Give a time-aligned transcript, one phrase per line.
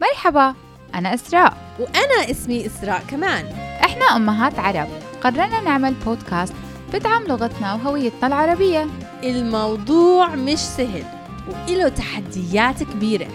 [0.00, 0.54] مرحبا
[0.94, 1.76] أنا إسراء.
[1.78, 3.46] وأنا اسمي إسراء كمان.
[3.84, 4.88] إحنا أمهات عرب.
[5.22, 6.54] قررنا نعمل بودكاست
[6.92, 8.86] بدعم لغتنا وهويتنا العربية.
[9.24, 11.04] الموضوع مش سهل
[11.48, 13.28] وإله تحديات كبيرة.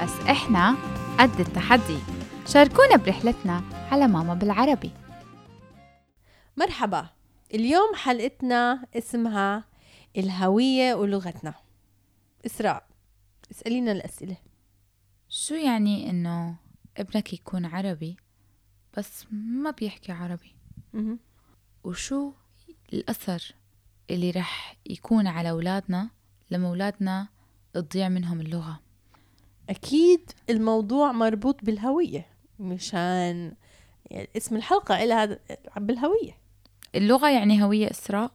[0.00, 0.76] بس إحنا
[1.20, 1.98] قد التحدي.
[2.46, 4.90] شاركونا برحلتنا على ماما بالعربي.
[6.56, 7.06] مرحبا
[7.54, 9.64] اليوم حلقتنا اسمها
[10.16, 11.54] الهوية ولغتنا.
[12.46, 12.86] إسراء
[13.50, 14.36] اسألينا الأسئلة.
[15.28, 16.56] شو يعني إنه
[16.96, 18.16] ابنك يكون عربي
[18.96, 20.54] بس ما بيحكي عربي.
[21.84, 22.32] وشو
[22.92, 23.54] الأثر
[24.10, 26.10] اللي رح يكون على أولادنا
[26.50, 27.28] لما أولادنا
[27.72, 28.80] تضيع منهم اللغة؟
[29.68, 32.26] أكيد الموضوع مربوط بالهوية
[32.58, 33.52] مشان
[34.10, 35.38] يعني اسم الحلقة إلها
[35.76, 36.38] بالهوية.
[36.94, 38.32] اللغة يعني هوية إسراء؟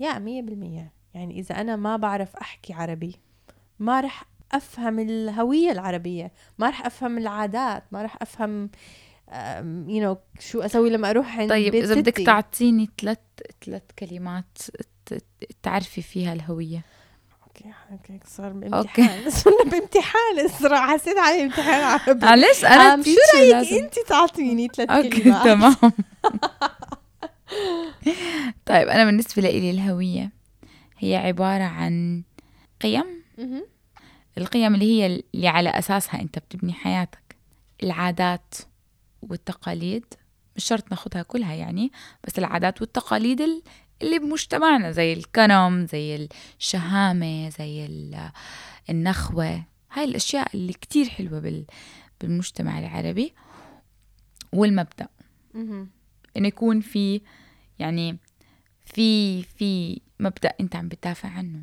[0.00, 0.92] يا مية بالمية.
[1.14, 3.16] يعني إذا أنا ما بعرف أحكي عربي
[3.78, 8.70] ما رح أفهم الهوية العربية ما رح أفهم العادات ما رح أفهم
[9.88, 12.16] you know شو أسوي لما أروح عند طيب إذا بدك.
[12.16, 13.18] تعطيني ثلاث
[13.66, 14.58] ثلاث كلمات
[15.62, 16.82] تعرفي فيها الهوية.
[17.46, 18.52] okay okay صار.
[18.52, 19.30] بامتحان.
[19.40, 22.24] صرنا بامتحان الصراحة حسيت علي امتحان عربي.
[22.26, 25.74] معلش أم، شو رأيك لازم- أنت تعطيني ثلاث okay كلمات؟ تمام.
[28.66, 30.30] طيب أنا بالنسبة لي الهوية
[30.98, 32.22] هي عبارة عن
[32.80, 33.04] قيم.
[34.38, 37.36] القيم اللي هي اللي على أساسها أنت بتبني حياتك.
[37.82, 38.54] العادات
[39.22, 40.04] والتقاليد
[40.56, 41.92] مش شرط ناخدها كلها يعني
[42.24, 43.62] بس العادات والتقاليد ال-
[44.02, 48.30] اللي بمجتمعنا زي الكرم زي الشهامة زي ال-
[48.90, 49.64] النخوة.
[49.92, 51.66] هاي الأشياء اللي كتير حلوة بال-
[52.20, 53.34] بالمجتمع العربي.
[54.52, 55.08] والمبدأ.
[56.36, 57.20] انه يكون في
[57.78, 58.16] يعني
[58.84, 61.62] في في مبدأ أنت عم بتدافع عنه.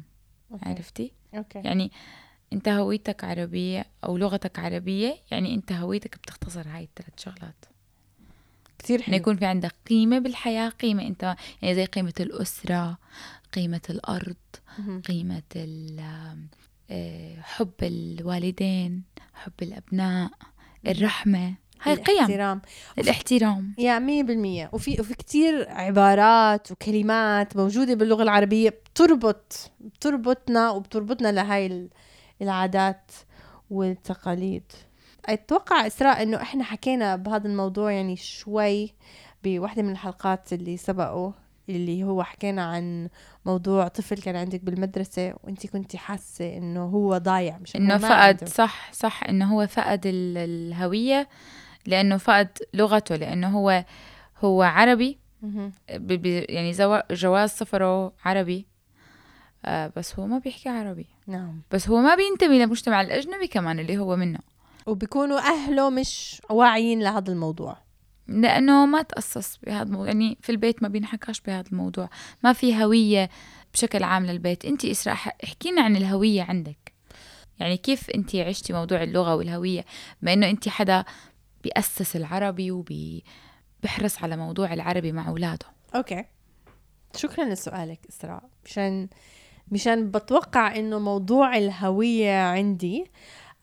[0.51, 0.69] okay.
[0.69, 1.59] عرفتي؟ okay.
[1.59, 1.91] يعني
[2.53, 7.65] انت هويتك عربية أو لغتك عربية يعني انت هويتك بتختصر هاي الثلاث شغلات.
[8.79, 9.15] كثير انه حلو.
[9.15, 12.97] يكون في عندك قيمة بالحياة قيمة انت يعني زي قيمة الأسرة
[13.53, 14.35] قيمة الأرض
[14.79, 15.01] مهم.
[15.01, 15.99] قيمة ال-
[16.91, 20.31] آه، حب الوالدين حب الأبناء
[20.87, 21.53] الرحمة.
[21.81, 22.61] هاي قيم الاحترام.
[22.99, 23.75] الاحترام.
[23.77, 24.69] يا مية بالمية.
[24.73, 31.89] وفي وفي كتير عبارات وكلمات موجودة باللغة العربية بتربط بتربطنا وبتربطنا لهاي ال-
[32.41, 33.11] العادات
[33.69, 34.71] والتقاليد.
[35.25, 38.93] أتوقع إسراء إنه إحنا حكينا بهذا الموضوع يعني شوي
[39.43, 41.31] بواحدة من الحلقات اللي سبقوا
[41.69, 43.09] اللي هو حكينا عن
[43.45, 48.45] موضوع طفل كان عندك بالمدرسة وأنت كنتي حاسة إنه هو ضايع مش إنه فقد عنده.
[48.45, 51.29] صح صح إنه هو فقد ال- الهوية
[51.85, 53.85] لأنه فقد لغته لأنه هو
[54.43, 55.19] هو عربي.
[55.89, 56.71] يعني
[57.11, 58.67] جواز سفره عربي.
[59.65, 61.07] آه بس هو ما بيحكي عربي.
[61.27, 61.61] نعم.
[61.71, 64.39] بس هو ما بينتمي للمجتمع الأجنبي كمان اللي هو منه.
[64.85, 67.77] وبيكونوا أهله مش واعيين لهذا الموضوع.
[68.27, 72.09] لأنه ما تأسس بهذا الموضوع يعني في البيت ما بينحكاش بهذا الموضوع.
[72.43, 73.29] ما في هوية
[73.73, 74.65] بشكل عام للبيت.
[74.65, 76.93] أنت إسراء ح- احكينا عن الهوية عندك.
[77.59, 79.85] يعني كيف أنت عشتي موضوع اللغة والهوية؟
[80.21, 81.05] بما إنه أنت حدا
[81.63, 85.65] بيأسس العربي وبيحرص على موضوع العربي مع أولاده.
[85.95, 86.25] أوكي.
[87.15, 89.07] شكرا لسؤالك إسراء مشان
[89.73, 93.05] مشان بتوقع إنه موضوع الهوية عندي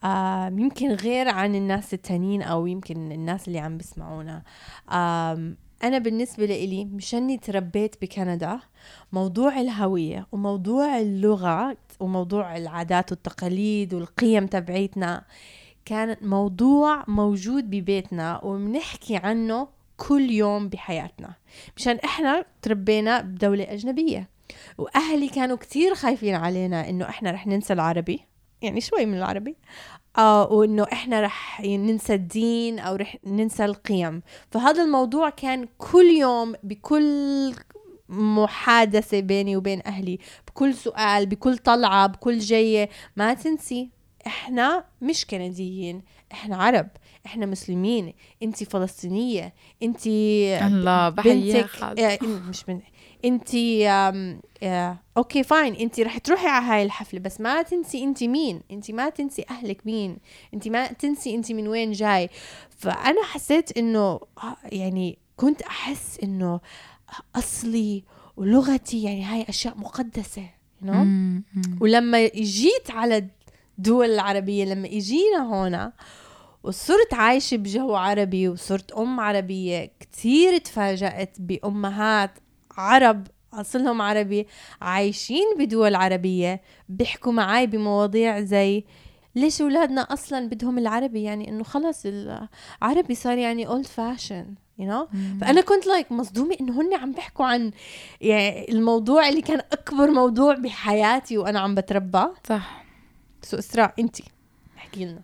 [0.03, 4.43] آه يمكن غير عن الناس التانيين أو يمكن الناس اللي عم بيسمعونا
[4.91, 8.59] آم أنا بالنسبة لإلي مشاني تربيت بكندا
[9.11, 15.23] موضوع الهوية وموضوع اللغة وموضوع العادات والتقاليد والقيم تبعيتنا
[15.85, 19.67] كان موضوع موجود ببيتنا وبنحكي عنه
[19.97, 21.33] كل يوم بحياتنا.
[21.77, 24.29] مشان إحنا تربينا بدولة أجنبية.
[24.77, 28.19] وأهلي كانوا كتير خايفين علينا إنه إحنا رح ننسى العربي
[28.61, 29.55] يعني شوي من العربي.
[30.17, 34.21] آه وإنه إحنا رح ننسى الدين أو رح ننسى القيم.
[34.51, 37.53] فهذا الموضوع كان كل يوم بكل
[38.09, 43.89] محادثة بيني وبين أهلي بكل سؤال بكل طلعة بكل جية ما تنسي
[44.27, 46.01] إحنا مش كنديين
[46.31, 46.87] إحنا عرب
[47.25, 48.13] إحنا مسلمين.
[48.43, 49.53] انت فلسطينية
[49.83, 51.69] انت الله بنتك
[52.21, 52.83] إن- مش بنت
[53.25, 53.55] انت
[54.63, 55.75] آه، okay fine.
[55.75, 58.61] انت رح تروحي على هاي الحفلة بس ما تنسي انت مين.
[58.71, 60.17] انت ما تنسي أهلك مين.
[60.53, 62.29] انت ما تنسي انت من وين جاي.
[62.77, 66.59] فأنا حسيت إنه آه، يعني كنت أحس إنه
[67.35, 68.03] أصلي
[68.37, 70.49] ولغتي يعني هاي أشياء مقدسة
[70.81, 71.07] you know?
[71.81, 73.27] ولما جيت على
[73.77, 75.93] الدول العربية لما إجينا هنا
[76.63, 82.31] وصرت عايشة بجو عربي وصرت أم عربية كتير تفاجأت بأمهات
[82.77, 84.47] عرب أصلهم عربي
[84.81, 88.83] عايشين بدول عربية بيحكوا معي بمواضيع زي
[89.35, 95.15] ليش أولادنا أصلا بدهم العربي؟ يعني إنه خلص العربي صار يعني old fashion you know
[95.41, 97.71] فأنا كنت like like مصدومة إنه هن عم بيحكوا عن
[98.21, 102.25] يعني الموضوع اللي كان أكبر موضوع بحياتي وأنا عم بتربى.
[102.47, 102.85] صح.
[103.41, 104.17] so إسراء أنت
[104.77, 105.21] احكي لنا.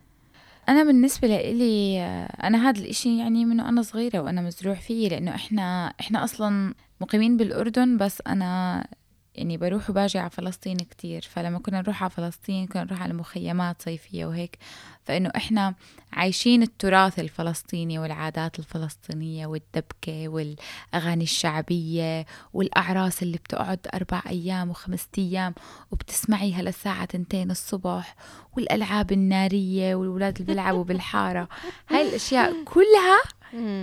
[0.70, 2.00] أنا بالنسبة لإلي
[2.44, 7.38] أنا هذا الإشي يعني من وأنا صغيرة وأنا مزروع فيه لأنه إحنا إحنا أصلا مقيمين
[7.38, 8.88] بالأردن بس أنا
[9.36, 11.22] يعني بروح وباجي على فلسطين كتير.
[11.22, 14.58] فلما كنا نروح على فلسطين كنا نروح على مخيمات صيفية وهيك.
[15.04, 15.76] فإنه إحنا
[16.14, 25.54] عايشين التراث الفلسطيني والعادات الفلسطينية والدبكة والأغاني الشعبية والأعراس اللي بتقعد أربع أيام وخمسة أيام
[25.92, 28.16] وبتسمعيها للساعة تنتين الصبح
[28.58, 31.50] والألعاب النارية والولاد اللي بيلعبوا بالحارة.
[31.90, 33.20] هاي الأشياء كلها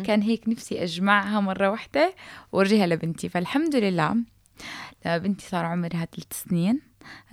[0.06, 2.14] كان هيك نفسي أجمعها مرة واحدة
[2.52, 3.28] وأرجيها لبنتي.
[3.28, 4.16] فالحمد لله
[5.06, 6.80] لما بنتي صار عمرها ثلاث سنين.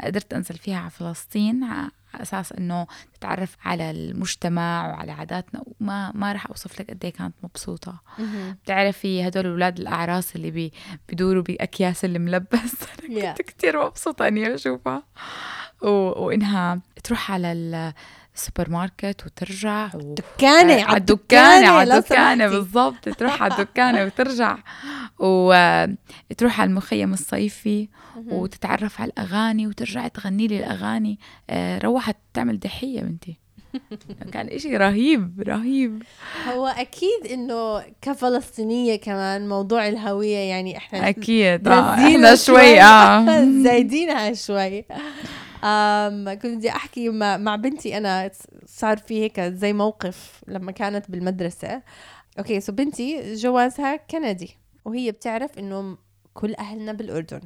[0.01, 6.31] قدرت أنزل فيها على فلسطين على أساس إنه تتعرف على المجتمع وعلى عاداتنا وما ما
[6.33, 8.01] راح أوصف لك قد إيه كانت مبسوطة.
[8.63, 10.74] بتعرفي هدول الأولاد الأعراس اللي بي
[11.10, 12.75] بيدوروا بأكياس الملبس.
[13.10, 15.04] أنا كنت كتير مبسوطة إني أشوفها.
[15.81, 15.88] و...
[16.25, 17.94] وإنها تروح على
[18.36, 20.13] السوبر ماركت وترجع و...
[20.13, 23.10] دكانة على الدكانة على الدكانة بالضبط.
[23.10, 24.57] تروح على الدكانة وترجع
[25.19, 27.89] وتروح على المخيم الصيفي
[28.28, 31.19] وتتعرف على الأغاني وترجع تغني لي الأغاني.
[31.50, 33.38] آه، روحت تعمل دحية بنتي.
[34.33, 36.04] كان إشي رهيب رهيب.
[36.48, 41.68] هو أكيد إنه كفلسطينية كمان موضوع الهوية يعني إحنا أكيد.
[41.68, 42.81] آه إحنا شوي.
[42.81, 43.25] آه.
[43.63, 44.86] زايدينها شوي.
[46.42, 48.31] كنت بدي أحكي مع, بنتي أنا
[48.66, 51.81] صار في هيك زي موقف لما كانت بالمدرسة.
[52.39, 55.98] okay so بنتي جوازها كندي وهي بتعرف إنه
[56.34, 57.42] كل أهلنا بالأردن.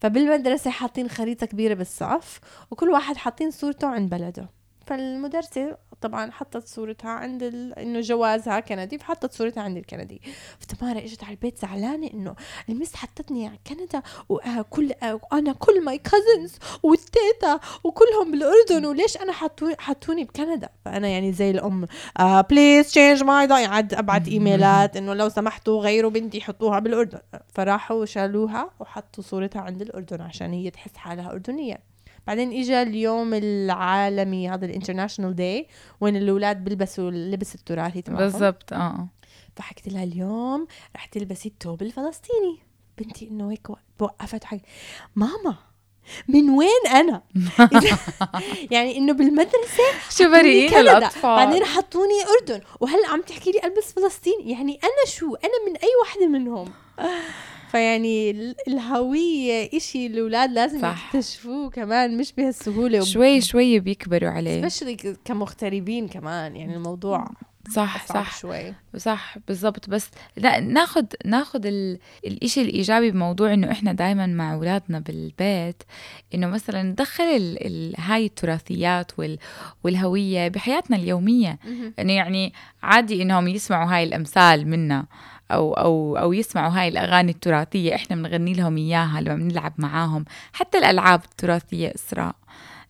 [0.00, 2.40] فبالمدرسة حاطين خريطة كبيرة بالسقف
[2.70, 4.57] وكل واحد حاطين صورته عند بلده.
[4.88, 7.78] فالمدرسة طبعا حطت صورتها عند ال...
[7.78, 10.22] إنه جوازها كندي فحطت صورتها عند الكندي.
[10.58, 12.34] فتمارا إجت على البيت زعلانة إنه
[12.68, 14.92] ال Miss حطتني على كندا وكل
[15.32, 21.50] أنا كل my cousins والتيتا وكلهم بالأردن وليش أنا حطوني حطوني بكندا؟ فأنا يعني زي
[21.50, 21.86] الأم
[22.50, 27.20] please change my قعد أبعت إيميلات إنه لو سمحتوا غيروا بنتي حطوها بالأردن.
[27.54, 31.88] فراحوا شالوها وحطوا صورتها عند الأردن عشان هي تحس حالها أردنية.
[32.28, 35.66] بعدين اجى اليوم العالمي هذا ال international day
[36.00, 38.18] وين الأولاد بيلبسوا اللبس التراثي تبعهم.
[38.18, 39.08] بالضبط آه
[39.56, 40.66] فحكيت لها اليوم
[40.96, 42.58] رح تلبسي الثوب الفلسطيني.
[42.98, 43.70] بنتي إنه هيك
[44.00, 44.58] وقفت حق
[45.16, 45.56] ماما
[46.28, 47.22] من وين أنا؟
[48.74, 51.36] يعني إنه بالمدرسة شو بريئين الأطفال.
[51.36, 52.60] بعدين حطوني أردن.
[52.80, 56.72] وهلأ عم تحكي لي ألبس فلسطين يعني أنا شو؟ أنا من أي وحده منهم.
[57.70, 58.30] فيعني
[58.68, 61.10] الهوية إشي الأولاد لازم صح.
[61.14, 63.00] يكتشفوه كمان مش بهالسهولة.
[63.00, 64.68] شوي شوي بيكبروا عليه.
[64.68, 67.28] سبيشلي كمغتربين كمان يعني الموضوع
[67.70, 68.38] صح صح.
[68.38, 68.74] شوي.
[68.96, 69.90] صح بالضبط.
[69.90, 71.66] بس لا ناخذ ناخذ
[72.26, 75.82] الإشي الإيجابي بموضوع إنه إحنا دائما مع أولادنا بالبيت
[76.34, 79.38] إنه مثلا ندخل ال ال هاي التراثيات وال
[79.84, 81.58] والهوية بحياتنا اليومية.
[81.98, 85.06] إنه يعني عادي إنهم يسمعوا هاي الأمثال منا.
[85.50, 90.24] أو أو أو يسمعوا هاي الأغاني التراثية إحنا بنغني لهم إياها لما بنلعب معاهم.
[90.52, 92.34] حتى الألعاب التراثية إسراء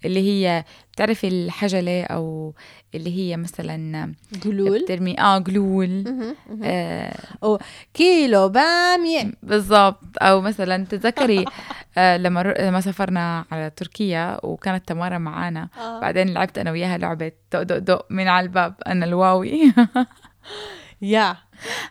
[0.05, 2.55] اللي هي بتعرفي الحجلة أو
[2.95, 4.13] اللي هي مثلا
[4.45, 6.05] قلول بترمي آه قلول
[6.63, 7.15] آه.
[7.43, 7.59] أو
[7.95, 9.33] كيلو بامية.
[9.43, 10.05] بالضبط.
[10.23, 11.45] أو مثلا تتذكري
[11.99, 15.69] آه لما لما سافرنا على تركيا وكانت تمارا معانا.
[15.79, 16.01] آه.
[16.01, 19.73] بعدين لعبت أنا وياها لعبة دق دق دق من على الباب أنا الواوي.
[21.03, 21.37] يا.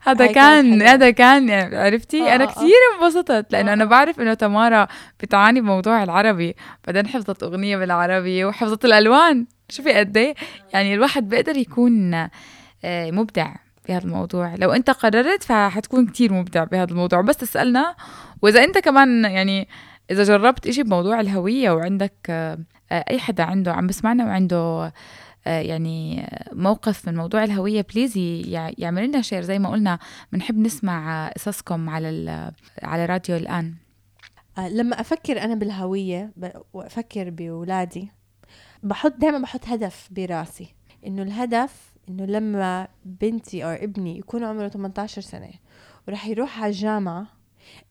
[0.01, 2.47] هذا كان هذا كان يعني عرفتي؟ آه أنا آه.
[2.47, 3.73] كثير انبسطت لأنه آه.
[3.73, 4.87] أنا بعرف إنه تمارا
[5.19, 6.55] بتعاني بموضوع العربي.
[6.87, 9.45] بعدين حفظت أغنية بالعربي وحفظت الألوان.
[9.69, 10.35] شوفي قد إيه
[10.73, 13.55] يعني الواحد بيقدر يكون آه، مبدع
[13.87, 14.55] بهذا الموضوع.
[14.55, 17.21] لو أنت قررت فحتكون كتير مبدع بهذا الموضوع.
[17.21, 17.95] بس تسألنا
[18.41, 19.67] وإذا أنت كمان يعني
[20.11, 22.57] إذا جربت إشي بموضوع الهوية وعندك آه،
[22.91, 24.93] أي حدا عنده عم بسمعنا وعنده آه،
[25.47, 27.85] يعني موقف من موضوع الهوية.
[27.93, 28.17] please
[28.77, 29.99] يعمل لنا share زي ما قلنا
[30.31, 32.51] بنحب نسمع قصصكم على
[32.83, 33.73] على راديو الآن.
[34.57, 36.33] آه، لما أفكر أنا بالهوية
[36.73, 38.11] وأفكر باولادي
[38.83, 40.67] بحط دائما بحط هدف براسي.
[41.07, 45.49] إنه الهدف إنه لما بنتي أو ابني يكون عمره 18 سنة
[46.07, 47.27] وراح يروح على الجامعة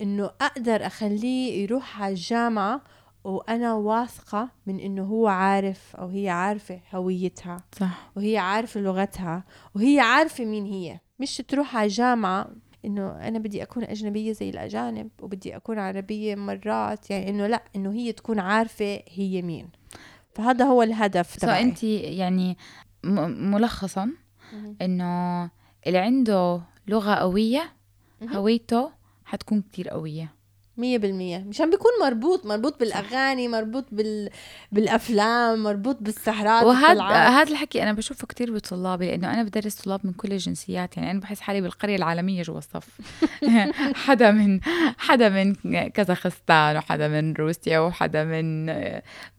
[0.01, 2.81] إنه أقدر أخليه يروح على الجامعة
[3.27, 8.11] وأنا واثقة من إنه هو عارف أو هي عارفة هويتها صح.
[8.17, 11.01] وهي عارفة لغتها وهي عارفة مين هي.
[11.19, 12.49] مش تروح على جامعة
[12.85, 17.93] إنه أنا بدي أكون أجنبية زي الأجانب وبدي أكون عربية مرات يعني إنه لا إنه
[17.93, 19.69] هي تكون عارفة هي مين.
[20.35, 21.63] فهذا هو الهدف تبعي.
[21.63, 22.57] انت يعني
[23.05, 24.11] ملخصا.
[24.83, 25.51] إنه
[25.87, 27.73] اللي عنده لغة قوية.
[28.23, 28.91] هويته
[29.25, 30.35] حتكون كتير قوية.
[30.79, 31.39] مية بالمية.
[31.39, 34.31] مشان بيكون مربوط مربوط بالأغاني مربوط بال...
[34.73, 37.03] بالأفلام مربوط بالسهرات وهذا.
[37.03, 41.21] هذا الحكي أنا بشوفه كتير بطلابي لأنه أنا بدرس طلاب من كل الجنسيات يعني أنا
[41.21, 42.89] بحس حالي بالقرية العالمية جوا الصف.
[44.07, 44.61] حدا من
[44.99, 45.55] حدا من
[45.89, 48.73] كازاخستان وحدا من روسيا وحدا من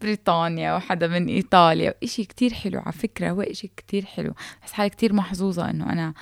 [0.02, 1.94] بريطانيا وحدا من إيطاليا.
[2.04, 4.34] إشي كتير حلو على فكرة هو إشي كتير حلو.
[4.62, 6.14] بحس حالي كتير محظوظة إنه أنا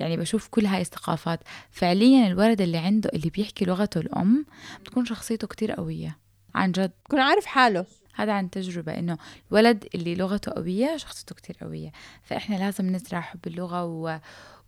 [0.00, 1.40] يعني بشوف كل هاي الثقافات.
[1.70, 4.46] فعليا الولد اللي عنده اللي بيحكي لغته الأم
[4.80, 6.18] بتكون شخصيته كتير قوية
[6.54, 6.92] عن جد.
[7.06, 7.86] يكون عارف حاله.
[8.14, 9.18] هذا عن تجربة إنه
[9.50, 11.92] الولد اللي لغته قوية شخصيته كتير قوية.
[12.22, 14.18] فإحنا لازم نزرع حب اللغة و...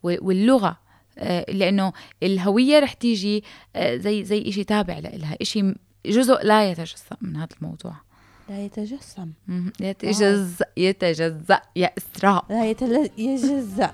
[0.03, 0.79] واللغة
[1.19, 3.45] آه، لأنه الهوية رح تيجي
[3.77, 5.75] آه، زي زي إشي تابع لإلها إشي
[6.07, 7.95] جزء لا يتجزأ من هذا الموضوع.
[8.49, 9.33] لا يتجسم.
[9.49, 9.73] مهم.
[9.81, 13.11] يتجزأ يتجزأ يا إسراء لا يتل...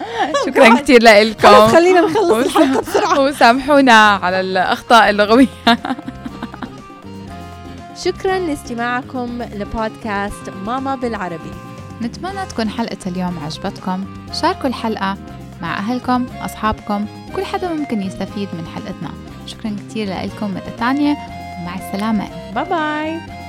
[0.46, 3.20] شكرا كثير خلص لكم خلينا نخلص الحلقة بسرعة.
[3.20, 3.92] وسامحونا
[4.22, 5.46] على الأخطاء اللغوية
[8.04, 11.50] شكرا لاستماعكم لبودكاست ماما بالعربي.
[12.02, 14.04] نتمنى تكون حلقة اليوم عجبتكم.
[14.42, 15.16] شاركوا الحلقة
[15.62, 17.06] مع أهلكم أصحابكم.
[17.36, 19.10] كل حدا ممكن يستفيد من حلقتنا.
[19.46, 21.16] شكرا كتير لكم مرة تانية.
[21.60, 22.28] ومع السلامة.
[22.54, 23.39] باي باي